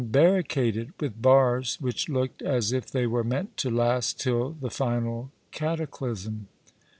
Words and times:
barricaded 0.03 0.91
with 0.99 1.21
bars 1.21 1.77
which 1.79 2.09
looked 2.09 2.41
as 2.41 2.71
if 2.71 2.89
they 2.89 3.05
were 3.05 3.23
meant 3.23 3.55
to 3.55 3.69
last 3.69 4.19
till 4.19 4.49
the 4.59 4.71
final 4.71 5.29
cataclasm. 5.51 6.47